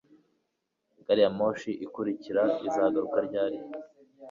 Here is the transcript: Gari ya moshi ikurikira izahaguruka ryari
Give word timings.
Gari 1.05 1.21
ya 1.23 1.31
moshi 1.37 1.71
ikurikira 1.85 2.41
izahaguruka 2.67 3.17
ryari 3.27 3.57